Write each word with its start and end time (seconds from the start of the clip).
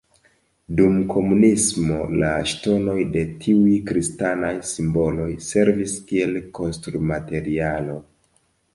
Dum 0.77 0.95
komunismo 1.11 1.99
la 2.23 2.31
ŝtonoj 2.53 2.97
de 3.17 3.23
tiuj 3.45 3.75
kristanaj 3.91 4.53
simboloj 4.73 5.31
servis 5.53 5.97
kiel 6.11 6.37
konstrumaterialo. 6.61 8.05